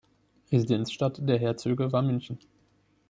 Residenzstadt 0.51 1.19
der 1.29 1.37
Herzöge 1.37 1.91
war 1.91 2.01
München. 2.01 2.39